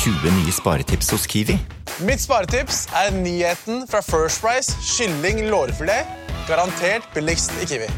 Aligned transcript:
20 0.00 0.30
nye 0.32 0.52
sparetips 0.52 1.10
hos 1.12 1.26
Kiwi. 1.28 1.58
Mitt 2.08 2.22
sparetips 2.22 2.86
er 2.96 3.10
nyheten 3.12 3.82
fra 3.88 4.00
First 4.00 4.40
Price 4.40 4.72
kylling 4.80 5.42
lårfilet. 5.52 6.08
Garantert 6.48 7.04
billigst 7.12 7.52
i 7.60 7.66
Kiwi. 7.68 7.88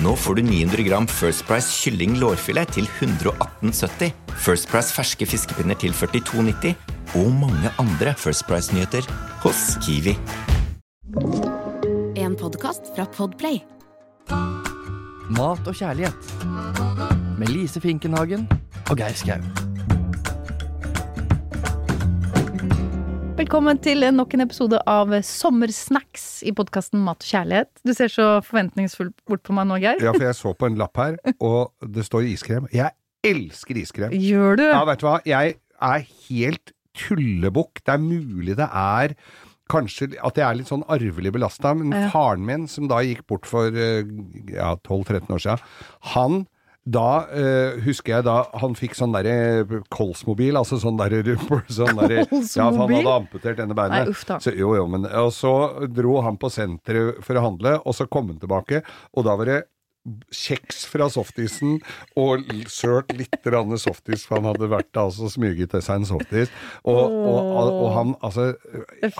Nå 0.00 0.14
får 0.16 0.38
du 0.38 0.42
900 0.46 0.86
gram 0.88 1.08
First 1.20 1.44
Price 1.44 1.68
kylling 1.82 2.16
lårfilet 2.16 2.72
til 2.72 2.88
118,70. 3.02 4.08
First 4.40 4.72
Price 4.72 4.96
ferske 4.96 5.28
fiskepinner 5.28 5.76
til 5.76 5.92
42,90. 5.92 6.72
Og 7.20 7.28
mange 7.42 7.76
andre 7.76 8.16
First 8.16 8.48
Price-nyheter 8.48 9.04
hos 9.44 9.64
Kiwi. 9.84 10.16
En 12.16 12.40
podkast 12.40 12.88
fra 12.96 13.04
Podplay. 13.04 13.60
Mat 15.36 15.68
og 15.68 15.76
kjærlighet. 15.76 16.38
Med 17.36 17.52
Lise 17.52 17.84
Finkenhagen 17.84 18.48
og 18.88 18.96
Geir 18.96 19.12
Skau. 19.12 19.69
Velkommen 23.40 23.78
til 23.80 24.04
nok 24.12 24.34
en 24.36 24.42
episode 24.44 24.76
av 24.90 25.14
Sommersnacks 25.24 26.42
i 26.44 26.50
podkasten 26.52 27.00
Mat 27.00 27.22
og 27.24 27.30
kjærlighet. 27.30 27.70
Du 27.88 27.94
ser 27.96 28.10
så 28.12 28.26
forventningsfull 28.44 29.14
bort 29.30 29.40
på 29.46 29.54
meg 29.56 29.64
nå, 29.70 29.78
Geir. 29.80 30.02
Ja, 30.04 30.12
for 30.12 30.26
jeg 30.26 30.36
så 30.36 30.52
på 30.52 30.68
en 30.68 30.76
lapp 30.76 31.00
her, 31.00 31.16
og 31.40 31.70
det 31.96 32.04
står 32.04 32.26
iskrem. 32.28 32.66
Jeg 32.76 32.92
elsker 33.24 33.80
iskrem. 33.80 34.12
Gjør 34.12 34.60
du? 34.60 34.64
Ja, 34.66 34.82
vet 34.90 35.00
du 35.00 35.06
hva? 35.08 35.14
Jeg 35.24 35.56
er 35.56 36.04
helt 36.26 36.74
tullebukk. 37.00 37.80
Det 37.80 37.96
er 37.96 38.04
mulig 38.04 38.58
det 38.60 38.68
er 38.68 39.16
Kanskje 39.70 40.10
at 40.18 40.36
jeg 40.36 40.44
er 40.44 40.56
litt 40.58 40.68
sånn 40.68 40.84
arvelig 40.90 41.30
belasta, 41.32 41.72
men 41.78 41.94
Ja. 41.96 42.08
faren 42.12 42.44
min, 42.44 42.68
som 42.68 42.88
da 42.90 43.00
gikk 43.06 43.22
bort 43.30 43.46
for 43.48 43.70
eh, 43.72 44.02
ja, 44.52 44.74
12-13 44.84 45.30
år 45.30 45.44
siden, 45.46 45.62
han 46.12 46.40
da 46.88 47.26
eh, 47.36 47.80
husker 47.84 48.16
jeg 48.16 48.24
da 48.24 48.36
han 48.62 48.72
fikk 48.78 48.94
sånn 48.96 49.12
derre 49.12 49.80
kolsmobil, 49.92 50.56
altså 50.56 50.78
sånn 50.80 50.96
derre 51.02 51.36
sånn 51.68 51.98
der, 52.00 52.22
Ja, 52.24 52.70
for 52.70 52.86
han 52.86 52.94
hadde 52.96 53.16
amputert 53.16 53.60
denne 53.60 53.76
beinet. 53.76 54.06
Nei, 54.06 54.14
uff 54.14 54.24
da. 54.28 54.40
Så, 54.40 54.54
jo, 54.56 54.72
jo, 54.78 54.86
men 54.90 55.04
Og 55.20 55.32
så 55.36 55.52
dro 55.92 56.20
han 56.24 56.40
på 56.40 56.50
senteret 56.52 57.20
for 57.26 57.36
å 57.36 57.44
handle, 57.50 57.76
og 57.84 57.96
så 57.96 58.08
kom 58.10 58.32
han 58.32 58.40
tilbake, 58.40 58.82
og 59.12 59.28
da 59.28 59.36
var 59.36 59.52
det 59.52 59.60
kjeks 60.32 60.84
fra 60.88 61.10
softisen 61.12 61.78
og 62.18 62.46
sølt 62.72 63.12
litt 63.18 63.36
softis, 63.80 64.24
for 64.26 64.40
han 64.40 64.48
hadde 64.48 64.70
vært 64.72 64.96
altså 64.96 65.28
smyget 65.28 65.74
til 65.74 65.82
seg 65.84 66.00
en 66.00 66.08
softis. 66.08 66.52
Og, 66.84 67.00
og, 67.00 67.72
og, 67.74 67.88
han 67.96 68.14
altså 68.24 68.54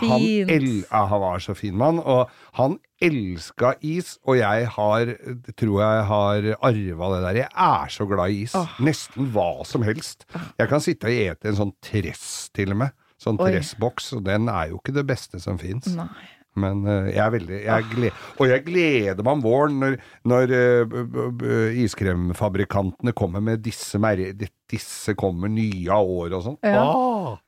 han, 0.00 0.25
el, 0.48 0.69
ja, 0.87 1.05
han 1.11 1.20
var 1.20 1.45
så 1.45 1.55
fin 1.55 1.77
mann, 1.77 2.00
og 2.00 2.31
han 2.56 2.78
elska 3.00 3.75
is, 3.87 4.17
og 4.28 4.41
jeg 4.41 4.69
har, 4.77 5.12
tror 5.56 5.77
jeg 5.83 6.09
har 6.11 6.50
arva 6.70 7.12
det 7.15 7.20
der. 7.27 7.42
Jeg 7.42 7.50
er 7.67 7.92
så 7.92 8.09
glad 8.09 8.33
i 8.33 8.42
is. 8.47 8.56
Nesten 8.81 9.31
hva 9.34 9.65
som 9.69 9.84
helst. 9.87 10.27
Jeg 10.59 10.69
kan 10.72 10.84
sitte 10.84 11.09
og 11.09 11.22
ete 11.28 11.53
en 11.53 11.62
sånn 11.65 11.77
tress, 11.84 12.50
til 12.56 12.77
og 12.77 12.84
med. 12.84 12.98
Sånn 13.20 13.37
tressboks, 13.37 14.15
og 14.17 14.25
den 14.25 14.48
er 14.48 14.70
jo 14.70 14.78
ikke 14.81 14.97
det 14.97 15.05
beste 15.09 15.41
som 15.42 15.61
fins. 15.61 15.91
Nei. 15.92 16.39
Men 16.59 16.81
eh, 16.87 17.12
jeg 17.15 17.20
er 17.23 17.31
veldig 17.31 17.59
jeg 17.62 17.84
gled, 17.93 18.12
Og 18.43 18.48
jeg 18.51 18.65
gleder 18.67 19.23
meg 19.23 19.33
om 19.37 19.43
våren 19.45 19.77
når, 19.79 19.97
når 20.27 20.55
eh, 20.56 21.77
iskremfabrikantene 21.84 23.12
kommer 23.17 23.41
med 23.45 23.62
disse 23.62 23.98
mer- 24.03 24.33
Disse 24.71 25.15
kommer 25.19 25.48
nye 25.51 25.91
av 25.95 26.06
året 26.11 26.34
og 26.39 26.43
sånn. 26.48 26.59
Ja. 26.67 26.83
Ah! 26.83 27.39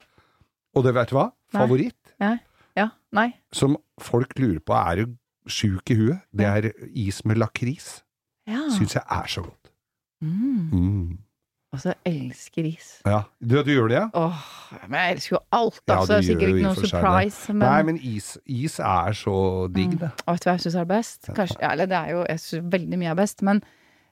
Og 0.75 0.85
det 0.87 0.95
vet 0.97 1.11
du 1.11 1.17
hva? 1.19 1.29
Nei. 1.53 1.61
Favoritt 1.61 2.15
Ja. 2.23 2.37
ja. 2.79 2.89
Nei. 3.13 3.29
som 3.53 3.77
folk 4.01 4.33
lurer 4.39 4.61
på 4.65 4.73
er 4.79 5.03
du 5.05 5.17
sjuk 5.51 5.91
i 5.91 5.95
huet, 5.99 6.21
det 6.33 6.47
er 6.47 6.71
is 6.95 7.25
med 7.27 7.37
lakris. 7.43 8.03
Ja. 8.47 8.63
Syns 8.71 8.95
jeg 8.95 9.03
er 9.11 9.27
så 9.29 9.43
godt. 9.43 9.71
Mm. 10.23 10.71
Mm. 10.73 11.19
Altså, 11.73 11.95
jeg 12.05 12.15
elsker 12.29 12.67
is. 12.69 12.89
Ja. 13.07 13.23
Du, 13.41 13.55
du 13.65 13.71
gjør 13.73 13.89
det, 13.89 13.97
ja? 13.97 14.09
Åh, 14.13 14.41
men 14.89 14.99
jeg 15.01 15.15
elsker 15.17 15.37
jo 15.39 15.43
alt, 15.57 15.81
Ja, 15.89 15.95
altså. 16.01 16.07
du 16.07 16.13
det 16.13 16.19
er 16.19 16.27
sikkert 16.29 16.49
ikke 16.53 16.59
i 16.59 16.63
noe 16.67 16.75
for 16.75 16.83
seg 16.85 16.91
surprise, 17.01 17.53
men, 17.55 17.63
Nei, 17.69 17.83
men 17.89 18.01
is, 18.05 18.27
is 18.47 18.79
er 18.79 19.13
så 19.17 19.37
digg, 19.73 19.95
det. 20.03 20.11
Og 20.27 20.35
vet 20.35 20.45
du 20.45 20.51
hva 20.51 20.57
jeg 20.59 20.67
syns 20.67 20.77
er 20.83 20.85
best? 20.91 21.31
Kanskje, 21.33 21.57
ja, 21.63 21.71
eller 21.73 21.87
det 21.89 21.97
er 21.97 22.11
jo 22.13 22.27
Jeg 22.29 22.43
syns 22.45 22.69
veldig 22.75 22.99
mye 23.01 23.11
er 23.15 23.15
best, 23.23 23.41
men 23.43 23.63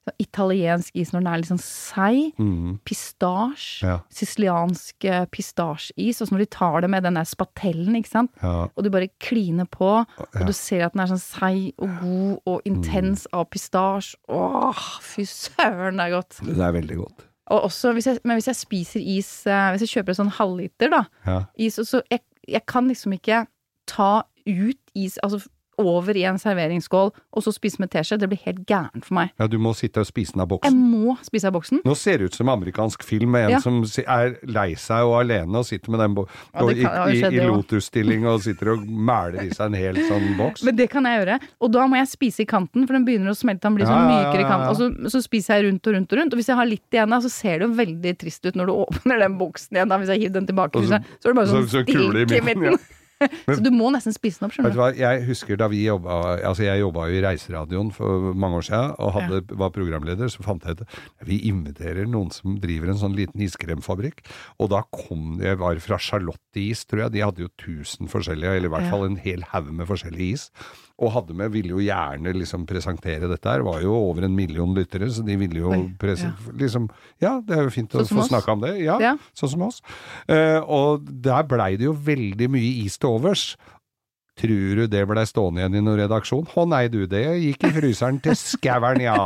så, 0.08 0.14
italiensk 0.24 0.96
is 0.96 1.10
når 1.12 1.20
den 1.20 1.28
er 1.28 1.36
litt 1.42 1.50
sånn 1.50 1.60
seig, 1.60 2.32
Mm. 2.40 2.78
pistasje, 2.88 3.84
Ja. 3.84 3.98
siciliansk 4.08 5.04
eh, 5.04 5.26
pistasjeis, 5.26 6.22
og 6.22 6.28
så 6.28 6.32
når 6.32 6.38
de 6.38 6.46
tar 6.56 6.80
det 6.80 6.88
med 6.90 7.02
den 7.04 7.14
der 7.20 7.24
spatellen, 7.28 7.94
ikke 8.00 8.08
sant, 8.08 8.30
Ja. 8.42 8.68
og 8.74 8.82
du 8.84 8.88
bare 8.88 9.08
kliner 9.20 9.68
på, 9.68 10.06
Ja. 10.08 10.24
og 10.40 10.46
du 10.46 10.52
ser 10.56 10.86
at 10.86 10.92
den 10.94 11.02
er 11.02 11.12
sånn 11.12 11.20
seig 11.20 11.74
og 11.78 11.90
god 12.00 12.38
og 12.46 12.62
intens 12.64 13.26
Mm. 13.28 13.38
av 13.40 13.50
pistasje, 13.50 14.16
åh, 14.30 14.72
fy 15.02 15.22
søren, 15.28 15.98
det 16.00 16.08
er 16.08 16.16
godt. 16.16 16.40
Det 16.46 16.58
er 16.58 16.72
veldig 16.72 16.96
godt. 16.96 17.26
Og 17.50 17.64
også, 17.66 17.92
hvis 17.96 18.06
jeg, 18.06 18.18
men 18.24 18.36
hvis 18.38 18.46
jeg 18.46 18.56
spiser 18.56 19.00
is, 19.02 19.30
eh, 19.46 19.70
hvis 19.74 19.82
jeg 19.86 19.92
kjøper 19.94 20.14
en 20.14 20.20
sånn 20.22 20.34
halvliter, 20.38 20.90
da, 20.92 21.02
Ja. 21.26 21.38
is, 21.58 21.80
så 21.82 22.02
jeg, 22.10 22.20
jeg 22.48 22.62
kan 22.70 22.86
liksom 22.88 23.12
ikke 23.16 23.44
ta 23.90 24.22
ut 24.46 24.78
is, 24.94 25.18
altså 25.22 25.42
over 25.86 26.16
i 26.16 26.24
en 26.28 26.38
serveringsskål, 26.38 27.10
og 27.32 27.42
så 27.44 27.52
spise 27.54 27.80
med 27.80 27.90
teskje. 27.90 28.18
Det 28.20 28.28
blir 28.30 28.40
helt 28.44 28.64
gærent 28.66 29.04
for 29.04 29.14
meg. 29.14 29.30
ja, 29.38 29.46
du 29.46 29.58
må 29.58 29.72
sitte 29.74 30.00
og 30.00 30.06
spise 30.06 30.32
den 30.34 30.42
av 30.44 30.48
boksen. 30.48 30.70
Jeg 30.70 30.74
må 31.06 31.16
spise 31.24 31.46
av 31.46 31.52
boksen. 31.56 31.80
Nå 31.84 31.94
ser 31.96 32.18
det 32.18 32.30
ut 32.30 32.34
som 32.34 32.48
amerikansk 32.48 33.02
film 33.02 33.30
med 33.32 33.44
en 33.44 33.50
Ja. 33.50 33.60
som 33.60 33.82
er 34.06 34.36
lei 34.46 34.74
seg 34.74 35.04
og 35.06 35.20
alene 35.20 35.56
og 35.58 35.64
sitter 35.66 35.90
med 35.90 36.00
den 36.00 36.14
bo 36.14 36.26
Ja, 36.54 36.68
i, 36.70 36.82
kan- 36.82 37.10
i, 37.10 37.20
i 37.20 37.36
jo. 37.40 37.54
lotusstilling 37.56 38.26
og 38.26 38.42
sitter 38.42 38.72
og 38.74 38.86
mæler 38.86 39.42
i 39.44 39.50
seg 39.50 39.66
en 39.66 39.74
hel 39.74 39.94
sånn 40.08 40.36
boks. 40.40 40.62
Men 40.64 40.76
det 40.76 40.90
kan 40.90 41.04
jeg 41.04 41.20
gjøre. 41.24 41.40
Og 41.60 41.72
da 41.72 41.86
må 41.86 41.96
jeg 41.96 42.08
spise 42.08 42.42
i 42.42 42.46
kanten, 42.46 42.86
for 42.86 42.94
den 42.94 43.04
begynner 43.04 43.30
å 43.32 43.36
smelte. 43.38 43.62
Den 43.68 43.74
blir 43.78 43.86
sånn 43.86 43.96
Ja, 44.08 44.20
ja, 44.20 44.30
mykere 44.32 44.44
i 44.44 44.48
kanten. 44.50 44.68
Og 44.70 44.76
så, 44.76 45.10
så 45.16 45.22
spiser 45.22 45.56
jeg 45.60 45.70
rundt 45.70 45.86
og 45.86 45.94
rundt 45.94 46.12
og 46.12 46.18
rundt. 46.18 46.32
Og 46.34 46.38
hvis 46.40 46.48
jeg 46.52 46.56
har 46.56 46.66
litt 46.66 46.90
igjen 46.92 47.10
da, 47.10 47.20
så 47.20 47.30
ser 47.30 47.58
det 47.60 47.68
jo 47.68 47.74
veldig 47.74 48.14
trist 48.18 48.44
ut 48.46 48.54
når 48.56 48.66
du 48.66 48.72
åpner 48.86 49.18
den 49.24 49.38
boksen 49.40 49.76
igjen. 49.76 49.88
da 49.88 49.98
Hvis 49.98 50.08
jeg 50.14 50.20
hiver 50.26 50.34
den 50.40 50.46
tilbake, 50.50 50.82
så, 50.86 51.00
så 51.20 51.28
er 51.28 51.32
det 51.32 51.36
bare 51.40 51.46
sånn 51.50 51.66
så- 51.68 51.80
så 51.80 51.84
stilk 51.84 52.32
i 52.32 52.40
midten, 52.44 52.78
midten. 53.20 53.54
så 53.56 53.60
du 53.62 53.70
må 53.74 53.90
nesten 53.94 54.14
spise 54.16 54.40
den 54.40 54.48
opp, 54.48 54.54
skjønner 54.56 54.74
du 54.74 54.80
hva, 54.80 54.88
jeg 54.96 55.24
husker 55.28 55.56
da 55.60 55.68
vi 55.72 55.82
jobba 55.84 56.18
Altså, 56.40 56.64
jeg 56.64 56.80
jobba 56.80 57.06
jo 57.10 57.18
i 57.18 57.22
Reiseradioen 57.24 57.92
for 57.94 58.30
mange 58.34 58.60
år 58.60 58.66
siden, 58.70 58.94
og 58.98 59.12
hadde, 59.18 59.40
var 59.60 59.70
programleder, 59.74 60.30
så 60.32 60.42
fant 60.46 60.64
jeg 60.64 60.80
ut 60.80 60.98
vi 61.28 61.40
inviterer 61.50 62.08
noen 62.08 62.30
som 62.34 62.56
driver 62.62 62.90
en 62.92 63.00
sånn 63.00 63.16
liten 63.16 63.40
iskremfabrikk. 63.44 64.22
Og 64.58 64.70
da 64.72 64.82
kom 64.90 65.38
Jeg 65.42 65.58
var 65.60 65.78
fra 65.84 65.98
Charlotte 66.00 66.38
Is, 66.58 66.84
tror 66.88 67.04
jeg. 67.04 67.12
De 67.14 67.20
hadde 67.24 67.44
jo 67.44 67.50
tusen 67.60 68.08
forskjellige, 68.10 68.56
eller 68.56 68.68
i 68.70 68.72
hvert 68.72 68.86
Ja. 68.88 68.90
fall 68.90 69.04
en 69.06 69.16
hel 69.20 69.42
haug 69.52 69.68
med 69.72 69.86
forskjellig 69.86 70.32
is. 70.34 70.50
Og 71.00 71.12
hadde 71.14 71.32
med, 71.36 71.52
ville 71.52 71.70
jo 71.72 71.78
gjerne 71.80 72.32
liksom 72.36 72.66
presentere 72.68 73.28
dette 73.30 73.48
her. 73.48 73.62
Var 73.64 73.80
jo 73.82 73.94
over 73.94 74.24
en 74.26 74.34
million 74.36 74.74
lyttere, 74.76 75.08
så 75.08 75.24
de 75.24 75.36
ville 75.40 75.60
jo 75.62 75.70
prese, 75.98 76.28
ja. 76.28 76.52
liksom 76.52 76.88
Ja, 77.22 77.40
det 77.40 77.56
er 77.56 77.62
jo 77.64 77.70
fint 77.72 77.94
å 77.94 78.02
Sånn 78.04 78.18
få 78.20 78.26
snakka 78.28 78.52
om 78.52 78.60
det. 78.60 78.74
Ja, 78.82 78.98
Ja. 79.00 79.14
sånn 79.34 79.48
som 79.54 79.62
oss. 79.62 79.80
Uh, 80.28 80.60
og 80.66 81.06
der 81.22 81.42
blei 81.48 81.76
det 81.78 81.86
jo 81.88 81.94
veldig 81.94 82.50
mye 82.50 82.84
is 82.84 82.98
til 82.98 83.09
overs. 83.10 83.44
Tror 84.40 84.78
du 84.78 84.86
det 84.88 85.02
blei 85.10 85.26
stående 85.28 85.60
igjen 85.60 85.74
i 85.76 85.82
noen 85.84 85.98
redaksjon? 86.00 86.46
Å 86.56 86.62
nei 86.70 86.86
du, 86.88 87.02
det 87.10 87.24
gikk 87.42 87.66
i 87.68 87.72
fryseren 87.74 88.20
til 88.24 88.38
skaueren, 88.40 89.02
ja. 89.04 89.18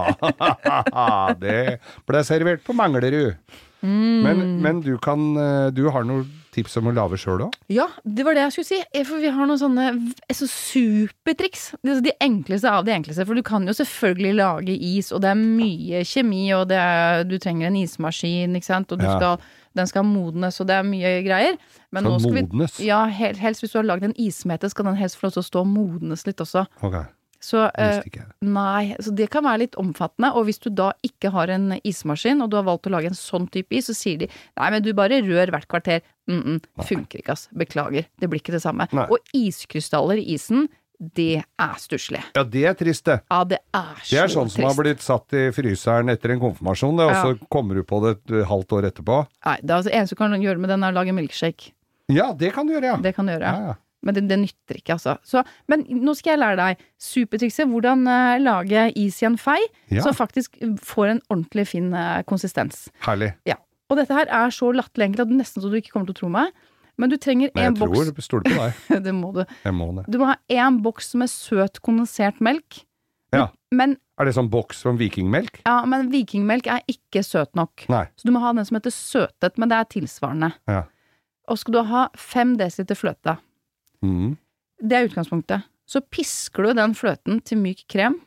det 1.45 1.79
blei 2.09 2.23
servert 2.27 2.65
på 2.67 2.75
Manglerud. 2.77 3.37
Men, 3.85 4.39
men 4.65 4.79
du 4.81 4.95
kan 4.97 5.21
eh, 5.37 5.67
Du 5.77 5.83
har 5.93 6.07
noen 6.09 6.23
tips 6.55 6.79
om 6.81 6.87
å 6.89 6.93
lage 6.97 7.19
sjøl 7.21 7.43
òg? 7.51 7.57
Ja, 7.69 7.85
det 8.01 8.25
var 8.25 8.33
det 8.33 8.47
jeg 8.47 8.55
skulle 8.55 8.69
si. 8.71 8.79
Eh, 8.97 9.05
For 9.05 9.21
vi 9.21 9.29
har 9.35 9.45
noen 9.51 9.61
sånne 9.61 9.85
så 10.33 10.49
supertriks. 10.49 11.67
Det 11.85 11.99
er 11.99 12.01
De 12.07 12.15
enkleste 12.25 12.71
av 12.71 12.87
de 12.89 12.95
enkleste. 12.95 13.27
For 13.29 13.37
du 13.37 13.43
kan 13.45 13.67
jo 13.69 13.75
selvfølgelig 13.77 14.39
lage 14.39 14.77
is, 14.79 15.11
og 15.13 15.21
det 15.27 15.35
er 15.35 15.43
mye 15.43 16.01
kjemi, 16.09 16.47
og 16.57 16.71
det 16.73 16.79
er, 16.81 17.27
du 17.29 17.37
trenger 17.43 17.69
en 17.69 17.77
ismaskin, 17.83 18.57
ikke 18.57 18.71
sant. 18.71 18.95
Og 18.97 19.03
du 19.03 19.05
Ja. 19.05 19.19
skal, 19.19 19.45
den 19.75 19.91
skal 19.91 20.07
modnes, 20.07 20.61
og 20.63 20.69
det 20.71 20.79
er 20.79 20.87
mye 20.87 21.17
greier. 21.27 21.59
Men 21.95 22.07
Skal 22.07 22.23
skal 22.23 22.39
modnes? 22.39 22.79
Vi, 22.79 22.89
ja, 22.91 23.03
hel, 23.11 23.37
helst 23.41 23.65
hvis 23.65 23.75
du 23.75 23.81
har 23.81 23.89
lagd 23.89 24.07
en 24.07 24.17
ismete, 24.21 24.71
skal 24.71 24.91
den 24.91 24.99
helst 25.01 25.19
få 25.19 25.29
lov 25.29 25.37
til 25.37 25.45
å 25.45 25.51
stå 25.51 25.63
og 25.65 25.71
modnes 25.73 26.27
litt 26.29 26.43
også. 26.45 26.67
Ok, 26.87 26.97
Så 27.45 27.67
uh. 27.69 28.21
Nei, 28.41 28.95
så 29.05 29.13
det 29.13 29.27
kan 29.35 29.45
være 29.45 29.65
litt 29.67 29.75
omfattende. 29.81 30.31
Og 30.39 30.47
hvis 30.49 30.63
du 30.65 30.71
da 30.73 30.93
ikke 31.05 31.33
har 31.35 31.53
en 31.53 31.75
ismaskin, 31.85 32.41
og 32.41 32.53
du 32.53 32.57
har 32.57 32.65
valgt 32.65 32.89
å 32.89 32.95
lage 32.95 33.11
en 33.11 33.19
sånn 33.19 33.51
type 33.53 33.75
is, 33.77 33.91
så 33.91 33.97
sier 33.99 34.23
de 34.23 34.31
nei, 34.31 34.71
men 34.71 34.85
du 34.85 34.95
bare 34.97 35.21
rør 35.27 35.53
hvert 35.53 35.69
kvarter. 35.69 36.01
Mm 36.31 36.41
-mm, 36.41 36.87
funker 36.89 37.19
ikke, 37.21 37.33
ass. 37.33 37.49
Beklager. 37.53 38.07
Det 38.19 38.31
blir 38.31 38.41
ikke 38.41 38.55
det 38.57 38.63
samme. 38.63 38.89
Nei. 38.93 39.07
Og 39.11 39.19
iskrystaller 39.35 40.17
i 40.17 40.35
isen, 40.35 40.69
det 41.17 41.43
er 41.45 41.77
stusslig. 41.83 42.23
Ja, 42.37 42.43
det 42.49 42.65
er 42.71 42.75
trist, 42.79 43.05
det. 43.09 43.21
Ja, 43.31 43.43
det 43.49 43.61
er 43.75 44.01
så 44.03 44.11
Det 44.11 44.21
er 44.25 44.33
sånn 44.33 44.51
som 44.53 44.67
har 44.69 44.77
blitt 44.79 45.05
satt 45.05 45.37
i 45.37 45.47
fryseren 45.55 46.13
etter 46.13 46.35
en 46.35 46.43
konfirmasjon, 46.43 46.97
det, 47.01 47.07
og 47.11 47.15
så 47.21 47.49
kommer 47.53 47.79
du 47.79 47.85
på 47.87 48.01
det 48.05 48.17
et 48.19 48.37
halvt 48.51 48.77
år 48.79 48.91
etterpå. 48.91 49.23
Nei, 49.47 49.57
det 49.63 49.77
altså 49.79 49.93
eneste 49.95 50.17
du 50.17 50.23
kan 50.25 50.37
gjøre 50.41 50.63
med 50.63 50.73
den, 50.75 50.85
er 50.87 50.95
å 50.95 50.99
lage 51.01 51.15
milkshake. 51.17 51.73
Ja, 52.13 52.33
det 52.37 52.53
kan 52.57 52.69
du 52.69 52.75
gjøre, 52.77 52.95
ja. 52.95 53.01
Det 53.01 53.15
kan 53.17 53.27
du 53.29 53.33
gjøre. 53.37 53.55
ja, 53.55 53.73
ja. 53.73 53.81
Men 54.05 54.13
det, 54.19 54.27
det 54.29 54.37
nytter 54.37 54.77
ikke, 54.77 54.99
altså. 54.99 55.15
Så, 55.25 55.41
men 55.73 55.87
nå 55.89 56.13
skal 56.13 56.35
jeg 56.35 56.41
lære 56.43 56.59
deg 56.61 56.83
supertrikset. 57.01 57.65
Hvordan 57.73 58.03
uh, 58.05 58.35
lage 58.37 58.83
is 59.01 59.17
i 59.23 59.29
en 59.31 59.39
fei 59.41 59.57
Ja. 59.89 60.03
som 60.05 60.13
faktisk 60.13 60.59
får 60.85 61.15
en 61.15 61.23
ordentlig 61.33 61.65
fin 61.71 61.87
uh, 61.97 62.21
konsistens. 62.29 62.91
Herlig. 63.07 63.31
Ja. 63.49 63.57
Og 63.89 63.97
dette 63.97 64.13
her 64.13 64.29
er 64.29 64.53
så 64.53 64.69
latterlig 64.77 65.09
enkelt 65.09 65.25
at 65.25 65.33
nesten 65.33 65.65
så 65.65 65.73
du 65.73 65.79
ikke 65.81 65.95
kommer 65.95 66.11
til 66.11 66.19
å 66.19 66.21
tro 66.21 66.31
meg. 66.37 66.53
Men 66.99 67.11
du 67.11 67.17
trenger 67.19 67.51
Nei, 67.55 67.65
en 67.67 67.75
jeg 67.75 67.81
boks 67.81 67.99
tror, 68.13 68.23
stoler 68.23 68.45
på 68.49 68.59
deg. 68.61 69.03
Det 69.09 69.15
må 69.15 69.33
du. 69.35 69.41
Jeg 69.65 69.75
må 69.75 69.89
det. 69.97 70.05
Du 70.13 70.19
må 70.21 70.29
ha 70.31 70.37
én 70.53 70.81
boks 70.85 71.15
med 71.19 71.31
søt 71.33 71.81
kondensert 71.83 72.41
melk. 72.45 72.85
Ja. 73.35 73.49
Men, 73.75 73.97
Er 74.21 74.29
det 74.29 74.35
sånn 74.37 74.47
boks 74.53 74.85
som 74.85 74.97
vikingmelk? 75.01 75.63
ja, 75.67 75.81
men 75.91 76.07
vikingmelk 76.13 76.69
er 76.71 76.85
ikke 76.87 77.25
søt 77.27 77.51
nok. 77.59 77.83
Nei. 77.91 78.05
Så 78.15 78.29
du 78.29 78.31
må 78.37 78.39
ha 78.45 78.53
den 78.55 78.65
som 78.69 78.77
heter 78.79 78.95
søtet, 78.95 79.59
men 79.59 79.69
det 79.73 79.81
er 79.81 79.89
tilsvarende. 79.97 80.53
Ja. 80.71 80.85
og 81.51 81.59
skal 81.61 81.75
du 81.75 81.81
ha 81.91 82.05
fem 82.17 82.55
desiliter 82.57 82.97
fløte. 82.97 83.35
Mm. 84.07 84.37
Det 84.81 84.97
er 84.97 85.09
utgangspunktet. 85.11 85.67
Så 85.85 86.01
pisker 86.01 86.65
du 86.65 86.73
den 86.79 86.95
fløten 86.97 87.43
til 87.45 87.59
myk 87.61 87.83
krem, 87.91 88.21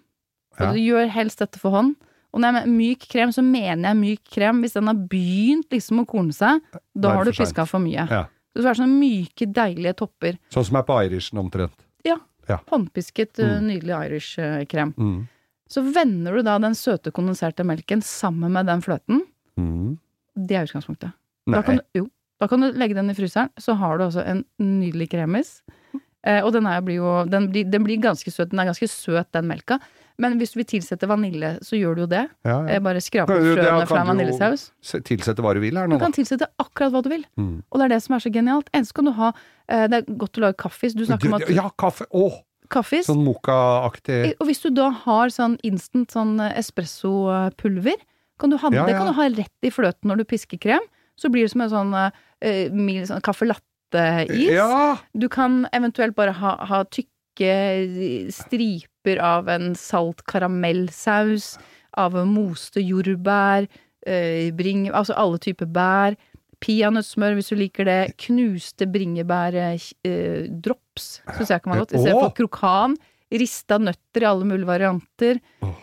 Ja. 0.60 0.68
og 0.68 0.76
du 0.76 0.82
gjør 0.84 1.08
helst 1.10 1.40
dette 1.40 1.58
for 1.58 1.72
hånd. 1.72 1.96
Og 2.34 2.42
når 2.44 2.52
jeg 2.52 2.54
mener 2.68 2.78
myk 2.78 3.08
krem, 3.10 3.32
så 3.34 3.42
mener 3.42 3.90
jeg 3.90 3.98
myk 3.98 4.24
krem 4.36 4.60
hvis 4.62 4.74
den 4.76 4.88
har 4.92 5.00
begynt 5.10 5.72
liksom 5.74 6.04
å 6.04 6.06
korne 6.06 6.34
seg. 6.36 6.60
Da 6.94 7.16
har 7.16 7.24
du 7.26 7.32
piska 7.32 7.66
for 7.66 7.80
mye. 7.82 8.06
Ja. 8.12 8.26
Det 8.58 8.64
skal 8.64 8.72
være 8.72 8.80
sånne 8.82 8.98
myke, 8.98 9.48
deilige 9.54 9.94
topper. 10.00 10.38
Sånn 10.54 10.66
som 10.66 10.80
er 10.80 10.86
på 10.88 10.96
Irishen 11.06 11.38
omtrent. 11.38 11.78
Ja. 12.08 12.16
Ja. 12.50 12.58
Håndpisket, 12.72 13.38
uh, 13.44 13.58
Mm. 13.60 13.66
nydelig 13.68 13.96
Irish-krem. 14.08 14.94
Mm. 14.98 15.28
Så 15.70 15.84
vender 15.94 16.34
du 16.40 16.42
da 16.48 16.58
den 16.64 16.74
søte, 16.80 17.12
kondenserte 17.12 17.64
melken 17.68 18.02
sammen 18.02 18.52
med 18.56 18.66
den 18.66 18.82
fløten. 18.82 19.22
Mm. 19.60 19.98
Det 20.48 20.56
er 20.56 20.66
utgangspunktet. 20.66 21.12
Da 21.52 21.62
kan, 21.62 21.78
du, 21.78 21.84
jo, 22.02 22.06
da 22.40 22.48
kan 22.48 22.62
du 22.64 22.72
legge 22.72 22.96
den 22.96 23.10
i 23.12 23.16
fryseren, 23.18 23.50
så 23.60 23.76
har 23.78 23.98
du 24.00 24.06
også 24.08 24.24
en 24.26 24.46
nydelig 24.60 25.10
kremis. 25.12 25.62
Eh, 26.24 26.42
og 26.44 26.52
den, 26.54 26.66
er, 26.68 26.82
blir 26.82 26.96
jo, 27.02 27.12
den, 27.30 27.50
blir, 27.52 27.70
den 27.70 27.84
blir 27.86 28.00
ganske 28.02 28.32
søt. 28.32 28.50
Den 28.52 28.60
er 28.60 28.66
ganske 28.72 28.88
søt, 28.90 29.30
den 29.36 29.48
melka. 29.48 29.78
Men 30.20 30.40
hvis 30.40 30.56
du 30.56 30.58
vil 30.60 30.66
tilsette 30.66 31.06
vanilje, 31.10 31.52
så 31.62 31.78
gjør 31.78 31.96
du 31.96 32.02
jo 32.02 32.10
det. 32.10 32.24
Ja, 32.46 32.56
ja. 32.66 32.76
Eh, 32.76 32.80
bare 32.82 33.02
skraper 33.04 33.38
du- 33.38 33.52
frøene 33.54 33.86
fra 33.88 34.00
en 34.02 34.08
du 34.08 34.12
vaniljesaus. 34.16 34.72
Tilsette 35.06 35.44
hva 35.46 35.54
du 35.54 35.62
vil 35.62 35.78
her 35.78 35.88
nå, 35.88 36.00
da. 36.00 36.06
kan 36.06 36.16
tilsette 36.16 36.48
akkurat 36.58 36.92
hva 36.96 37.04
du 37.06 37.10
vil. 37.14 37.26
Mm. 37.38 37.64
Og 37.70 37.78
det 37.80 37.86
er 37.86 37.94
det 37.96 38.02
som 38.04 38.16
er 38.18 38.20
så 38.26 38.32
genialt. 38.34 38.70
Enten 38.74 38.90
så 38.90 38.94
kan 38.98 39.06
du 39.06 39.12
ha 39.12 39.32
eh, 39.70 39.88
Det 39.88 40.00
er 40.02 40.18
godt 40.18 40.40
å 40.40 40.42
lage 40.48 40.58
kaffis. 40.58 40.96
Du 40.98 41.06
snakker 41.06 41.28
om 41.30 41.38
at 41.38 41.50
Ja, 41.54 41.70
kaffe! 41.78 42.10
Å! 42.12 42.44
kaffis 42.68 43.08
Sånn 43.08 43.24
moka-aktig 43.24 44.34
Og 44.42 44.48
hvis 44.50 44.60
du 44.60 44.70
da 44.76 44.90
har 44.92 45.30
sånn 45.32 45.54
instant 45.64 46.12
sånn 46.12 46.34
espressopulver, 46.50 47.96
kan 48.40 48.52
du 48.52 48.58
ha, 48.58 48.70
Ja, 48.74 48.86
det 48.86 48.98
kan 48.98 49.08
du 49.08 49.14
ha 49.14 49.30
rett 49.30 49.64
i 49.66 49.72
fløten 49.72 50.10
når 50.12 50.18
du 50.18 50.26
pisker 50.26 50.60
krem. 50.62 50.84
Så 51.18 51.32
blir 51.34 51.48
det 51.48 51.52
som 51.54 51.62
en 51.62 51.72
sånn 51.72 51.94
uh, 51.96 52.12
mild 52.76 53.08
sånn 53.10 53.24
caffè 53.26 53.48
latte-is. 53.50 54.52
Ja! 54.54 54.98
Du 55.18 55.30
kan 55.30 55.66
eventuelt 55.74 56.14
bare 56.16 56.36
ha, 56.38 56.58
ha 56.70 56.84
tykke 56.86 58.30
striper 58.36 58.97
av 59.24 59.48
en 59.50 59.72
salt 59.80 60.26
karamellsaus, 60.28 61.56
av 61.98 62.14
moste 62.28 62.84
jordbær, 62.84 63.66
eh, 64.06 64.54
bring, 64.54 64.92
altså 64.92 65.16
alle 65.18 65.40
typer 65.42 65.66
bær, 65.66 66.18
peanøttsmør 66.64 67.34
hvis 67.38 67.52
du 67.52 67.56
liker 67.60 67.86
det, 67.88 68.14
knuste 68.26 68.88
bringebærdrops, 68.90 71.06
syns 71.38 71.52
jeg 71.54 71.62
kan 71.62 71.74
være 71.74 71.84
godt, 71.86 71.94
i 71.94 72.02
stedet 72.02 72.18
Åh! 72.18 72.24
for 72.26 72.34
krokan. 72.42 72.92
Rista 73.28 73.76
nøtter 73.76 74.24
i 74.24 74.30
alle 74.30 74.46
mulige 74.48 74.70
varianter. 74.70 75.36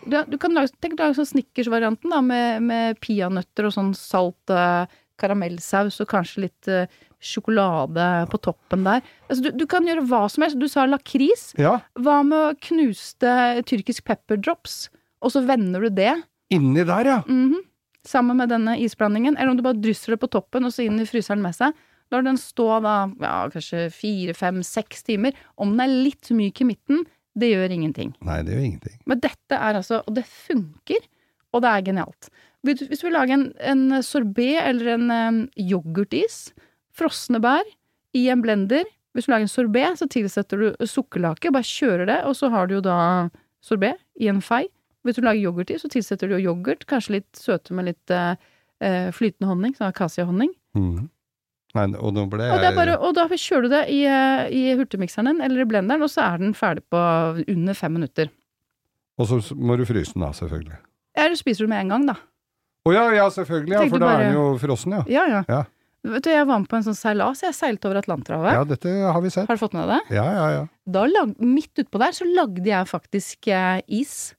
Du, 0.09 0.17
du 0.33 0.37
kan 0.41 0.55
lage, 0.57 0.73
tenk 0.81 0.95
deg 0.97 1.17
sånn 1.17 1.29
snickersvarianten 1.29 2.09
da, 2.15 2.21
med, 2.25 2.65
med 2.65 2.97
peanøtter 3.05 3.69
og 3.69 3.75
sånn 3.75 3.93
salt 3.99 4.53
eh, 4.53 4.85
karamellsaus 5.21 6.01
og 6.03 6.09
kanskje 6.11 6.47
litt 6.47 6.69
eh, 6.71 6.91
sjokolade 7.25 8.07
på 8.33 8.41
toppen 8.45 8.85
der. 8.87 9.05
Altså, 9.29 9.47
du, 9.47 9.51
du 9.63 9.67
kan 9.71 9.87
gjøre 9.89 10.05
hva 10.11 10.25
som 10.33 10.45
helst. 10.45 10.61
Du 10.61 10.69
sa 10.71 10.87
lakris. 10.89 11.53
ja. 11.61 11.79
Hva 12.01 12.21
med 12.27 12.61
knuste 12.65 13.63
tyrkisk 13.69 14.05
pepperdrops? 14.09 14.89
Og 15.25 15.33
så 15.33 15.45
vender 15.47 15.87
du 15.87 15.95
det 15.97 16.13
Inni 16.53 16.85
der, 16.85 17.09
ja. 17.09 17.17
mhm, 17.25 17.63
sammen 18.05 18.37
med 18.37 18.51
denne 18.53 18.77
isblandingen. 18.85 19.39
Eller 19.39 19.55
om 19.55 19.59
du 19.59 19.65
bare 19.65 19.81
drysser 19.81 20.15
det 20.15 20.21
på 20.23 20.29
toppen 20.35 20.69
og 20.69 20.75
så 20.75 20.85
inn 20.85 21.01
i 21.01 21.09
fryseren 21.09 21.43
med 21.43 21.57
seg. 21.57 21.73
Lar 22.13 22.23
den 22.27 22.37
stå 22.39 22.67
da 22.85 22.97
ja, 23.23 23.37
kanskje 23.51 23.87
fire, 23.95 24.35
fem, 24.37 24.61
seks 24.67 25.07
timer. 25.07 25.33
Om 25.57 25.73
den 25.73 25.87
er 25.87 25.95
litt 26.05 26.29
myk 26.37 26.61
i 26.61 26.69
midten, 26.69 27.07
det 27.35 27.49
gjør 27.55 27.73
ingenting. 27.75 28.13
Nei, 28.23 28.43
det 28.45 28.55
gjør 28.55 28.67
ingenting. 28.69 28.99
Men 29.11 29.23
dette 29.25 29.57
er 29.57 29.81
altså 29.81 30.03
Og 30.05 30.15
det 30.15 30.23
funker, 30.29 31.09
og 31.55 31.65
det 31.65 31.71
er 31.73 31.87
genialt. 31.89 32.29
Hvis 32.65 33.03
du 33.03 33.07
vil 33.07 33.17
lage 33.17 33.37
en, 33.37 33.49
en 33.61 34.01
sorbé 34.05 34.55
eller 34.63 34.95
en 34.95 35.11
um, 35.13 35.41
yoghurtis, 35.61 36.55
frosne 36.95 37.41
bær, 37.43 37.67
i 38.15 38.29
en 38.31 38.43
blender 38.45 38.87
Hvis 39.15 39.27
du 39.27 39.33
lager 39.33 39.47
en 39.47 39.51
sorbé, 39.51 39.83
så 39.99 40.07
tilsetter 40.11 40.59
du 40.59 40.87
sukkerlake, 40.91 41.53
bare 41.55 41.67
kjører 41.67 42.09
det, 42.09 42.21
og 42.27 42.35
så 42.39 42.49
har 42.51 42.67
du 42.67 42.79
jo 42.79 42.81
da 42.83 42.97
sorbé 43.63 43.93
i 44.19 44.27
en 44.31 44.41
fei. 44.43 44.65
Hvis 45.07 45.21
du 45.21 45.23
lager 45.23 45.45
yoghurtis, 45.45 45.85
så 45.85 45.91
tilsetter 45.93 46.31
du 46.31 46.35
jo 46.35 46.51
yoghurt, 46.51 46.83
kanskje 46.91 47.21
litt 47.21 47.39
søte 47.39 47.77
med 47.77 47.87
litt 47.93 48.11
eh, 48.11 48.35
flytende 49.15 49.51
honning, 49.53 49.77
sånn 49.77 49.93
akasiahonning. 49.93 50.51
Mm. 50.75 51.07
Nei, 51.75 51.87
og 51.99 52.15
nå 52.15 52.25
ble 52.31 52.49
Og, 52.55 52.65
bare, 52.77 52.97
og 53.03 53.15
da 53.19 53.27
kjører 53.31 53.67
du 53.67 53.73
det 53.73 53.85
i, 53.95 54.01
eh, 54.07 54.45
i 54.51 54.63
hurtigmikseren 54.79 55.31
din, 55.31 55.43
eller 55.45 55.63
i 55.63 55.69
blenderen, 55.69 56.03
og 56.07 56.11
så 56.11 56.27
er 56.27 56.43
den 56.43 56.55
ferdig 56.59 56.83
på 56.91 57.01
under 57.45 57.79
fem 57.79 57.95
minutter. 57.99 58.31
Og 59.19 59.31
så 59.31 59.41
må 59.55 59.79
du 59.79 59.87
fryse 59.87 60.15
den 60.15 60.27
da, 60.27 60.31
selvfølgelig. 60.35 60.79
Eller 61.23 61.39
spiser 61.39 61.67
du 61.67 61.71
med 61.71 61.85
en 61.85 61.95
gang, 61.95 62.07
da. 62.11 62.19
Å 62.85 62.93
ja, 62.93 63.05
ja, 63.17 63.29
selvfølgelig, 63.33 63.73
ja, 63.79 63.87
for 63.89 63.99
da 64.03 64.07
bare- 64.11 64.21
er 64.21 64.29
den 64.29 64.35
jo 64.37 64.59
frossen, 64.61 64.93
ja. 64.93 65.05
Ja, 65.09 65.25
ja. 65.31 65.43
Ja. 65.49 65.63
Vet 66.05 66.23
du, 66.27 66.29
jeg 66.31 66.45
var 66.47 66.59
med 66.61 66.69
på 66.69 66.77
en 66.77 66.83
sånn 66.85 66.97
seilas, 66.99 67.41
jeg 67.41 67.55
seilte 67.57 67.89
over 67.89 67.97
Atlanterhavet. 68.03 68.53
Ja, 68.53 68.65
dette 68.69 68.91
har 69.09 69.23
vi 69.25 69.31
sett. 69.33 69.47
Har 69.49 69.57
du 69.57 69.61
fått 69.63 69.73
med 69.73 69.89
deg 69.89 70.03
det? 70.11 70.17
Ja, 70.19 70.25
ja, 70.37 70.49
ja. 70.53 70.65
Da 70.85 71.07
lag, 71.09 71.33
midt 71.41 71.73
utpå 71.81 71.99
der 72.03 72.13
så 72.13 72.27
lagde 72.29 72.67
jeg 72.69 72.91
faktisk 72.91 73.49
eh, 73.49 73.81
is. 73.89 74.35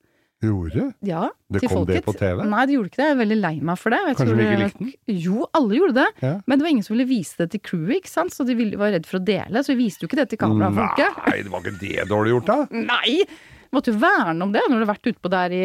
Gjorde? 0.46 0.92
Ja, 1.02 1.30
Det 1.50 1.62
til 1.64 1.70
kom 1.72 1.86
det 1.90 2.04
på 2.06 2.14
TV? 2.14 2.44
Nei, 2.46 2.66
det 2.70 2.76
gjorde 2.76 2.92
ikke 2.92 3.00
det. 3.02 3.06
Jeg 3.08 3.16
er 3.16 3.20
veldig 3.24 3.38
lei 3.42 3.54
meg 3.66 3.80
for 3.82 3.90
det. 3.96 4.02
Jeg 4.06 4.18
Kanskje 4.20 4.36
de 4.38 4.46
ikke 4.46 4.62
likte 4.62 4.78
den? 4.84 4.94
Jo, 5.26 5.48
alle 5.58 5.80
gjorde 5.80 5.96
det. 5.98 6.08
Ja. 6.22 6.34
Men 6.46 6.60
det 6.60 6.68
var 6.68 6.70
ingen 6.76 6.86
som 6.86 6.94
ville 6.98 7.08
vise 7.10 7.38
det 7.42 7.50
til 7.56 7.64
crewet, 7.66 7.96
ikke 8.04 8.14
sant? 8.14 8.36
Så 8.36 8.46
de 8.46 8.54
ville, 8.54 8.78
var 8.78 8.94
redd 8.94 9.08
for 9.10 9.18
å 9.18 9.26
dele, 9.26 9.64
så 9.66 9.74
vi 9.74 9.80
viste 9.88 10.06
jo 10.06 10.12
ikke 10.12 10.22
det 10.22 10.30
til 10.36 10.38
kamerafolket. 10.46 11.18
Nei, 11.32 11.42
det 11.42 11.50
var 11.56 11.66
ikke 11.66 11.80
det 11.82 12.08
dårlig 12.14 12.36
gjort, 12.36 12.46
da. 12.46 12.60
Nei! 12.94 13.26
Måtte 13.76 13.92
jo 13.94 14.00
verne 14.02 14.48
om 14.48 14.56
det 14.56 14.64
når 14.70 14.80
du 14.80 14.86
har 14.86 14.92
vært 14.94 15.12
utpå 15.12 15.32
der 15.34 15.56
i 15.56 15.62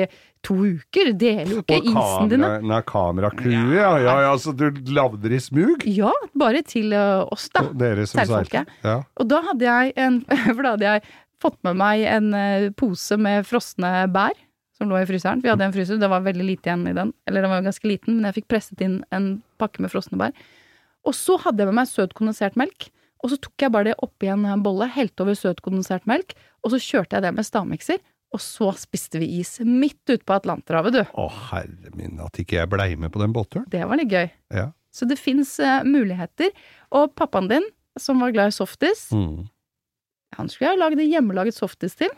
to 0.47 0.57
uker. 0.59 1.13
Deler 1.21 1.55
jo 1.55 1.63
ikke 1.63 1.81
isen 1.81 2.31
dine. 2.33 2.51
nei, 2.67 2.83
kameracrewet, 2.89 3.79
ja, 3.79 3.95
ja, 4.03 4.19
ja, 4.27 4.37
så 4.41 4.55
du 4.57 4.69
lagde 4.91 5.23
det 5.25 5.39
i 5.39 5.43
smug? 5.45 5.87
Ja, 5.89 6.13
bare 6.39 6.65
til 6.67 6.95
oss, 6.97 7.49
da. 7.55 7.65
Og 7.69 7.81
Dere 7.81 8.07
som 8.11 8.23
Seilfolket. 8.23 8.71
Ja. 8.85 9.01
Og 9.21 9.31
da 9.31 9.43
hadde 9.49 9.69
jeg 9.69 9.97
en 10.01 10.23
For 10.57 10.63
da 10.65 10.77
hadde 10.77 10.95
jeg 10.95 11.11
fått 11.41 11.57
med 11.65 11.79
meg 11.81 12.05
en 12.11 12.33
pose 12.77 13.17
med 13.17 13.47
frosne 13.49 14.05
bær 14.13 14.37
som 14.81 14.89
lå 14.89 14.97
i 14.97 15.09
fryseren. 15.09 15.43
Vi 15.45 15.51
hadde 15.53 15.67
en 15.67 15.75
fryser, 15.75 16.01
det 16.01 16.09
var 16.09 16.25
veldig 16.25 16.47
lite 16.47 16.71
igjen 16.71 16.87
i 16.89 16.97
den. 16.97 17.13
Eller 17.29 17.45
den 17.45 17.53
var 17.53 17.61
jo 17.61 17.69
ganske 17.69 17.89
liten, 17.91 18.17
men 18.17 18.29
jeg 18.31 18.41
fikk 18.41 18.49
presset 18.55 18.81
inn 18.85 19.03
en 19.13 19.35
pakke 19.61 19.85
med 19.85 19.93
frosne 19.93 20.17
bær. 20.21 20.33
Og 21.05 21.17
så 21.17 21.37
hadde 21.45 21.61
jeg 21.61 21.69
med 21.69 21.79
meg 21.83 21.91
søt 21.91 22.17
kondensert 22.17 22.57
melk. 22.61 22.89
Og 23.23 23.31
så 23.33 23.37
tok 23.43 23.65
jeg 23.67 23.73
bare 23.75 23.91
det 23.91 23.99
oppi 24.01 24.31
en 24.33 24.47
bolle, 24.65 24.87
helte 24.95 25.25
over 25.27 25.37
søt 25.37 25.61
kondensert 25.65 26.07
melk, 26.09 26.33
og 26.65 26.73
så 26.73 26.79
kjørte 26.81 27.19
jeg 27.19 27.27
det 27.27 27.35
med 27.37 27.45
stavmikser. 27.45 27.99
Og 28.33 28.39
så 28.41 28.71
spiste 28.79 29.19
vi 29.19 29.27
is 29.41 29.57
midt 29.67 29.99
ute 30.09 30.23
på 30.25 30.37
Atlanterhavet, 30.39 30.95
du. 30.95 31.01
Å 31.19 31.27
herre 31.51 31.91
min, 31.99 32.15
at 32.23 32.39
ikke 32.39 32.61
jeg 32.61 32.71
blei 32.71 32.93
med 32.97 33.11
på 33.13 33.19
den 33.21 33.33
båtturen. 33.35 33.67
Det 33.73 33.83
var 33.91 33.99
litt 33.99 34.13
gøy. 34.15 34.31
Ja. 34.55 34.69
Så 34.95 35.07
det 35.11 35.19
fins 35.19 35.57
muligheter. 35.87 36.53
Og 36.95 37.13
pappaen 37.19 37.51
din, 37.51 37.67
som 37.99 38.23
var 38.23 38.33
glad 38.33 38.53
i 38.53 38.57
softis, 38.57 39.09
Mm. 39.13 39.49
han 40.39 40.49
skulle 40.49 40.71
jeg 40.71 40.79
lagd 40.79 41.03
hjemmelaget 41.03 41.55
softis 41.59 41.97
til. 41.99 42.09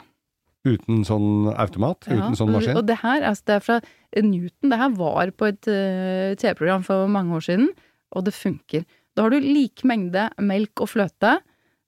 Uten 0.68 1.02
sånn 1.02 1.49
automat? 1.59 2.06
Ja, 2.06 2.21
uten 2.21 2.37
sånn 2.38 2.52
maskin? 2.54 2.76
Og 2.78 2.87
det 2.87 3.00
her 3.02 3.25
altså 3.26 3.44
det 3.49 3.54
er 3.56 3.64
fra 3.64 3.80
Newton. 4.14 4.71
Det 4.71 4.78
her 4.78 4.92
var 4.94 5.32
på 5.35 5.49
et 5.49 5.66
uh, 5.66 6.35
TV-program 6.38 6.85
for 6.87 7.09
mange 7.11 7.35
år 7.35 7.42
siden, 7.49 7.71
og 8.12 8.25
det 8.28 8.35
funker. 8.37 8.85
Da 9.16 9.26
har 9.26 9.35
du 9.35 9.40
lik 9.45 9.85
mengde 9.88 10.28
melk 10.40 10.85
og 10.85 10.92
fløte. 10.95 11.38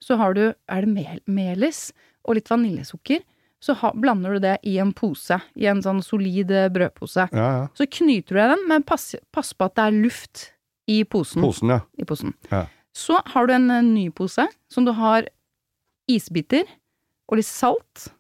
Så 0.04 0.19
har 0.21 0.35
du 0.37 0.43
er 0.52 0.85
det 0.85 0.90
mel, 0.90 1.21
melis 1.26 1.88
og 2.25 2.37
litt 2.38 2.50
vaniljesukker. 2.50 3.23
Så 3.64 3.73
ha, 3.81 3.95
blander 3.97 4.37
du 4.37 4.43
det 4.45 4.59
i 4.69 4.75
en 4.83 4.93
pose, 4.93 5.38
i 5.57 5.64
en 5.71 5.81
sånn 5.81 6.02
solid 6.04 6.50
eh, 6.52 6.69
brødpose. 6.73 7.31
Ja, 7.33 7.47
ja. 7.62 7.62
Så 7.73 7.87
knyter 7.88 8.37
du 8.37 8.40
den, 8.52 8.66
men 8.69 8.85
pass, 8.85 9.14
pass 9.33 9.54
på 9.57 9.71
at 9.71 9.78
det 9.78 9.87
er 9.87 9.97
luft 10.04 10.43
i 10.90 10.99
posen. 11.09 11.40
Posen, 11.47 11.73
ja. 11.73 11.81
I 11.97 12.04
posen. 12.09 12.35
Ja. 12.50 12.66
Så 12.95 13.16
har 13.33 13.49
du 13.49 13.54
en 13.57 13.71
eh, 13.73 13.87
ny 13.87 14.11
pose 14.12 14.45
som 14.69 14.85
du 14.85 14.93
har 14.99 15.31
isbiter 16.11 16.69
og 17.31 17.40
litt 17.40 17.49
salt 17.49 18.11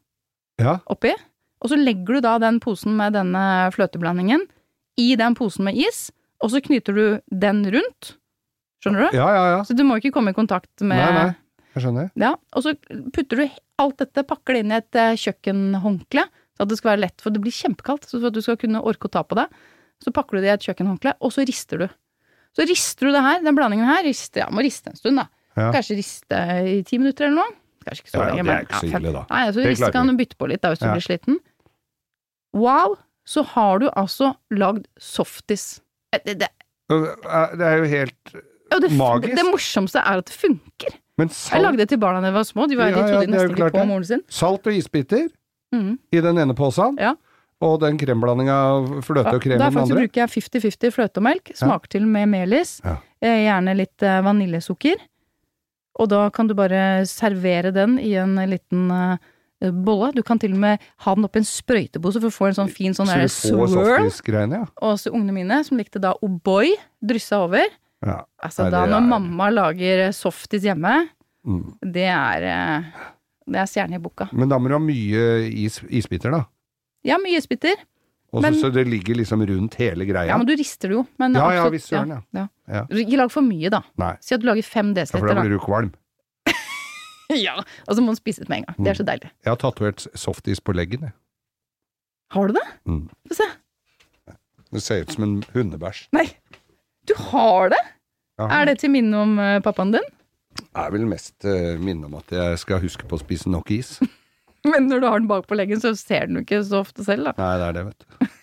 Ja, 0.56 0.78
oppi, 0.88 1.12
og 1.60 1.68
så 1.72 1.76
legger 1.76 2.16
du 2.16 2.24
da 2.24 2.38
den 2.40 2.60
posen 2.62 2.96
med 2.96 3.12
denne 3.16 3.68
fløteblandingen 3.74 4.46
i 5.00 5.12
den 5.18 5.36
posen 5.36 5.66
med 5.68 5.76
is, 5.76 6.06
og 6.40 6.52
så 6.54 6.60
knyter 6.64 6.96
du 6.96 7.04
den 7.28 7.64
rundt. 7.74 8.14
Skjønner 8.84 9.06
du? 9.08 9.16
ja, 9.16 9.26
ja. 9.32 9.44
ja. 9.56 9.60
Så 9.64 9.76
du 9.76 9.82
må 9.88 9.96
ikke 10.00 10.12
komme 10.14 10.34
i 10.34 10.36
kontakt 10.36 10.84
med 10.84 11.00
Nei, 11.00 11.10
nei. 11.16 11.34
Jeg 11.74 11.82
skjønner. 11.82 12.10
Ja, 12.20 12.34
og 12.54 12.62
så 12.62 12.74
putter 13.16 13.40
du 13.40 13.44
alt 13.82 13.96
dette, 13.98 14.22
pakker 14.28 14.54
det 14.54 14.60
inn 14.62 14.70
i 14.70 14.76
et 14.78 14.98
eh, 15.00 15.16
kjøkkenhåndkle, 15.18 16.22
så 16.54 16.62
at 16.62 16.70
det 16.70 16.76
skal 16.78 16.92
være 16.92 17.02
lett, 17.08 17.24
for 17.24 17.34
det 17.34 17.40
blir 17.42 17.54
kjempekaldt, 17.56 18.04
så 18.06 18.20
for 18.20 18.28
at 18.30 18.36
du 18.36 18.44
skal 18.44 18.58
kunne 18.60 18.82
orke 18.86 19.08
å 19.08 19.14
ta 19.16 19.24
på 19.26 19.34
det, 19.40 19.48
så 20.04 20.12
pakker 20.14 20.38
du 20.38 20.44
det 20.44 20.52
i 20.52 20.54
et 20.54 20.66
kjøkkenhåndkle, 20.68 21.16
og 21.18 21.32
så 21.34 21.42
rister 21.48 21.82
du. 21.82 21.88
Så 22.54 22.62
rister 22.70 23.08
du 23.08 23.16
det 23.16 23.24
her, 23.26 23.40
den 23.42 23.56
blandingen 23.58 23.88
her, 23.90 24.04
rister, 24.06 24.44
ja, 24.44 24.48
må 24.54 24.62
riste 24.62 24.92
en 24.92 25.00
stund 25.00 25.18
da. 25.18 25.26
Ja. 25.58 25.72
Kanskje 25.74 25.96
riste 25.98 26.38
i 26.70 26.76
ti 26.86 27.00
minutter 27.02 27.26
eller 27.26 27.40
noe. 27.40 27.56
Kanskje 27.88 28.04
ikke 28.04 28.12
så 28.14 28.20
Ja, 28.22 28.28
ja, 28.30 28.44
det 28.46 28.54
er 28.54 28.68
ikke 28.68 28.78
så 28.84 28.90
ille, 29.00 29.12
da. 29.16 29.24
Nei, 29.32 29.42
så 29.56 29.66
riste 29.66 29.90
kan 29.98 30.10
du 30.12 30.14
bytte 30.20 30.38
på 30.38 30.48
litt 30.52 30.62
da, 30.62 30.70
hvis 30.76 30.82
du 30.84 30.86
blir 30.92 31.04
sliten. 31.08 31.40
Wow, 32.54 32.94
så 33.26 33.42
har 33.54 33.82
du 33.82 33.88
altså 33.90 34.30
lagd 34.54 34.86
softis. 35.00 35.80
Eh, 36.14 36.20
Det, 36.24 36.38
det, 36.44 36.48
Det 36.88 37.66
er 37.66 37.76
jo 37.82 37.90
helt 37.90 38.34
det, 38.82 38.90
Magisk. 38.96 39.36
det 39.36 39.44
morsomste 39.46 39.98
er 40.02 40.18
at 40.18 40.26
det 40.26 40.34
funker. 40.34 40.96
Men 41.18 41.28
Jeg 41.30 41.62
lagde 41.62 41.78
det 41.78 41.88
til 41.92 41.98
barna 42.02 42.20
da 42.20 42.28
de 42.32 42.34
var 42.34 42.42
små, 42.48 42.66
de, 42.68 42.76
var, 42.76 42.88
Ja, 42.90 42.96
de 42.96 43.02
trodde 43.12 43.22
er 43.22 43.30
nesten 43.30 43.54
ikke 43.54 43.70
på 43.70 43.86
moren 43.86 44.04
sin. 44.04 44.22
salt 44.28 44.66
og 44.66 44.72
isbiter 44.74 45.28
mm. 45.74 45.98
i 46.12 46.20
den 46.20 46.38
ene 46.42 46.54
posen. 46.58 46.96
Ja. 46.98 47.14
Og 47.62 47.78
den 47.80 47.96
kremblandinga 47.96 48.56
fløte 49.06 49.30
og 49.36 49.40
krem 49.40 49.58
Da 49.58 49.68
den 49.70 49.78
andre? 49.78 49.82
andre? 49.82 50.00
bruker 50.02 50.24
jeg 50.24 50.32
50-50 50.34 50.90
fløte 50.96 51.18
og 51.22 51.22
melk. 51.28 51.52
Smaker 51.54 51.88
til 51.94 52.06
med 52.06 52.26
melis. 52.28 52.80
Ja. 52.84 52.96
Eh, 53.22 53.44
Gjerne 53.46 53.76
litt 53.78 54.02
eh, 54.02 54.18
vaniljesukker. 54.26 54.96
Og 56.02 56.08
da 56.10 56.24
kan 56.34 56.48
du 56.50 56.54
bare 56.58 57.04
servere 57.06 57.70
den 57.72 57.98
i 58.02 58.16
en 58.18 58.34
liten 58.50 58.90
eh, 58.90 59.70
bolle. 59.70 60.10
Du 60.16 60.22
kan 60.26 60.40
til 60.42 60.52
og 60.52 60.58
med 60.66 60.82
ha 61.06 61.14
den 61.14 61.24
oppi 61.28 61.38
en 61.40 61.46
sprøytepose 61.46 62.18
for 62.20 62.28
å 62.32 62.34
få 62.34 62.48
en 62.50 62.58
sånn 62.58 62.72
fin 62.74 62.92
sånn 62.92 63.06
Så 63.06 63.14
der 63.22 63.30
swirl. 63.30 63.70
softis-greiene, 63.70 64.64
ja. 64.64 64.66
Og 64.82 64.98
så 65.00 65.14
ungene 65.14 65.32
mine, 65.38 65.62
som 65.64 65.78
likte 65.78 66.02
da 66.02 66.16
O'boy, 66.26 66.74
dryssa 67.00 67.38
over. 67.46 67.64
Ja. 68.06 68.18
Altså 68.42 68.70
da 68.70 68.84
når 68.86 68.96
er- 69.00 69.08
mamma 69.08 69.50
lager 69.50 70.12
softis 70.12 70.62
hjemme, 70.62 71.08
Mm. 71.46 71.74
det 71.92 72.06
er 72.08 72.42
eh, 72.48 72.84
Det 73.46 73.56
er 73.60 73.66
stjerne 73.68 73.96
i 73.96 73.98
boka. 74.00 74.28
Men 74.32 74.48
da 74.48 74.56
må 74.58 74.68
du 74.68 74.72
ha 74.72 74.78
mye 74.80 75.24
is, 75.52 75.80
isbiter, 75.90 76.30
da. 76.32 76.44
Ja, 77.04 77.18
mye 77.20 77.36
isbiter. 77.36 77.74
Men- 78.32 78.54
så 78.54 78.70
det 78.72 78.86
ligger 78.88 79.14
liksom 79.14 79.42
rundt 79.46 79.74
hele 79.76 80.06
greia. 80.06 80.26
Ja, 80.26 80.36
men 80.38 80.46
du 80.46 80.54
rister 80.56 80.88
det 80.88 80.94
jo. 80.96 81.06
Men 81.18 81.34
Ja, 81.34 81.50
ja, 81.52 81.60
absolutt, 81.60 81.72
visst 81.72 81.90
søren, 81.92 82.08
ja. 82.08 82.20
ja. 82.32 82.48
Ja. 82.66 82.86
Ikke 82.88 83.16
lag 83.20 83.30
for 83.30 83.42
mye, 83.42 83.68
da. 83.70 83.82
Nei, 83.98 84.16
Si 84.20 84.34
at 84.34 84.40
du 84.40 84.46
lager 84.46 84.62
fem 84.64 84.94
ja, 84.96 85.04
for 85.04 85.26
da 85.28 85.34
da. 85.34 85.40
blir 85.42 85.50
du 85.50 85.58
kvalm. 85.58 85.92
Ja, 87.30 87.56
og 87.88 87.94
så 87.96 88.00
må 88.00 88.06
man 88.12 88.16
spise 88.16 88.40
det 88.40 88.48
med 88.48 88.58
en 88.58 88.64
gang. 88.64 88.76
Det 88.84 88.90
er 88.92 88.94
så 89.02 89.04
deilig. 89.06 89.30
Jeg 89.44 89.50
har 89.50 89.56
tatovert 89.56 90.06
softis 90.14 90.60
på 90.60 90.74
leggen, 90.74 91.00
jeg. 91.08 91.12
Har 92.32 92.48
du 92.48 92.54
det? 92.54 92.64
Mm. 92.88 93.08
Få 93.28 93.34
se. 93.34 93.44
Det 94.72 94.82
ser 94.82 95.02
ut 95.04 95.12
som 95.12 95.22
en 95.24 95.42
hundebæsj. 95.54 96.08
Nei, 96.12 96.26
du 97.06 97.14
har 97.30 97.68
det? 97.70 97.78
Ja. 98.40 98.48
Er 98.50 98.68
det 98.70 98.80
til 98.82 98.90
minne 98.90 99.20
om 99.22 99.38
eh, 99.38 99.60
pappaen 99.62 99.94
din? 99.94 100.06
Det 100.54 100.84
er 100.84 100.90
vel 100.94 101.06
mest 101.10 101.46
uh, 101.46 101.74
minne 101.82 102.06
om 102.08 102.14
at 102.18 102.30
jeg 102.34 102.58
skal 102.62 102.82
huske 102.82 103.06
på 103.10 103.18
å 103.18 103.22
spise 103.22 103.50
nok 103.50 103.70
is. 103.74 103.96
Men 104.70 104.88
når 104.90 105.02
du 105.02 105.06
har 105.10 105.20
den 105.20 105.30
bak 105.30 105.46
på 105.50 105.58
leggen, 105.58 105.82
så 105.82 105.92
ser 105.98 106.28
den 106.28 106.38
jo 106.38 106.44
ikke 106.44 106.62
så 106.66 106.80
ofte 106.82 107.06
selv, 107.06 107.30
da. 107.30 107.34
Nei, 107.38 107.52
det 107.60 107.66
er 107.68 107.76
det, 107.76 107.84
vet 107.90 108.04
du. 108.04 108.34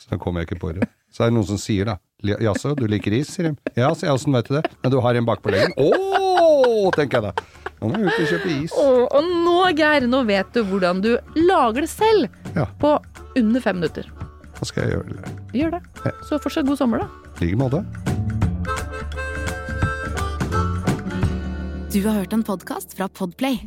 Så 0.00 0.12
da 0.12 0.20
kommer 0.20 0.44
jeg 0.44 0.50
ikke 0.50 0.60
på 0.62 0.72
det. 0.76 0.88
Så 1.12 1.24
er 1.24 1.32
det 1.32 1.36
noen 1.36 1.48
som 1.48 1.58
sier 1.60 1.90
da 1.90 1.98
Jaså, 2.20 2.74
du 2.76 2.84
liker 2.84 3.14
is, 3.16 3.30
sier 3.32 3.48
de. 3.48 3.72
Ja, 3.80 3.88
sier 3.96 4.10
jeg, 4.10 4.18
åssen 4.18 4.36
vet 4.36 4.50
du 4.50 4.58
det? 4.58 4.66
Men 4.82 4.92
du 4.92 4.98
har 5.00 5.16
en 5.16 5.24
bak 5.28 5.40
på 5.44 5.52
leggen. 5.54 5.72
Å, 5.80 6.90
tenker 6.92 7.16
jeg 7.16 7.30
da. 7.30 7.48
Nå 7.80 7.88
må 7.88 8.02
jeg 8.02 8.10
ut 8.10 8.18
og 8.18 8.28
kjøpe 8.34 8.52
is. 8.58 8.76
Og, 8.76 9.00
og 9.08 9.32
nå, 9.46 9.56
Geir, 9.78 10.04
nå 10.10 10.20
vet 10.28 10.52
du 10.52 10.60
hvordan 10.68 11.00
du 11.04 11.14
lager 11.40 11.86
det 11.86 11.90
selv. 11.92 12.40
Ja. 12.52 12.68
På 12.82 12.98
under 13.40 13.64
fem 13.64 13.80
minutter. 13.80 14.12
Hva 14.58 14.68
skal 14.68 14.84
jeg 14.84 14.98
gjøre? 14.98 15.34
Gjør 15.56 15.76
det. 15.78 16.14
Så 16.28 16.36
fortsatt 16.44 16.68
god 16.68 16.84
sommer, 16.84 17.06
da. 17.06 17.34
I 17.40 17.48
like 17.48 17.60
måte. 17.64 17.84
Du 21.92 22.06
har 22.06 22.12
hørt 22.12 22.32
en 22.32 22.42
podkast 22.46 22.92
fra 22.94 23.08
Podplay. 23.08 23.64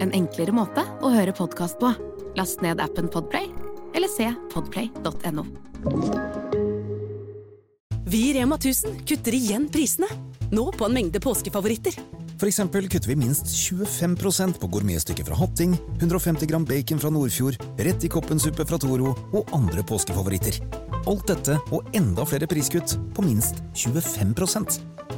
En 0.00 0.14
enklere 0.16 0.54
måte 0.56 0.80
å 1.04 1.10
høre 1.12 1.34
podkast 1.36 1.76
på. 1.76 1.90
Last 2.38 2.64
ned 2.64 2.80
appen 2.80 3.10
Podplay, 3.12 3.50
eller 3.92 4.08
se 4.08 4.30
podplay.no. 4.54 5.44
Vi 8.08 8.22
i 8.30 8.32
Rema 8.38 8.56
1000 8.56 9.02
kutter 9.04 9.36
igjen 9.36 9.68
prisene. 9.68 10.08
Nå 10.56 10.70
på 10.72 10.88
en 10.88 10.96
mengde 10.96 11.20
påskefavoritter. 11.20 12.00
For 12.40 12.48
eksempel 12.48 12.88
kutter 12.88 13.12
vi 13.12 13.20
minst 13.26 13.52
25% 13.52 14.56
på 14.62 14.72
gourmetstykket 14.72 15.28
fra 15.28 15.36
Hatting, 15.36 15.76
150 16.00 16.48
gram 16.48 16.64
bacon 16.64 17.04
fra 17.04 17.12
Nordfjord, 17.12 17.60
rett 17.76 18.08
i 18.08 18.14
koppensuppe 18.16 18.64
fra 18.64 18.80
Toro 18.80 19.12
og 19.36 19.56
andre 19.56 19.84
påskefavoritter. 19.84 20.62
Alt 21.04 21.28
dette 21.28 21.60
og 21.68 21.96
enda 21.96 22.24
flere 22.24 22.48
priskutt 22.48 22.96
på 23.12 23.28
minst 23.28 23.60
25 23.76 24.95